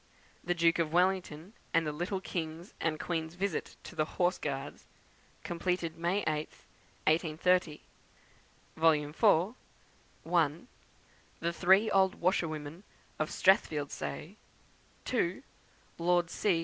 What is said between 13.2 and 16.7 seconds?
Strathfieldsaye; 2. Lord C.